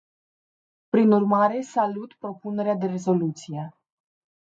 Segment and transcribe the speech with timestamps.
[0.89, 3.73] Prin urmare, salut propunerea de rezoluție.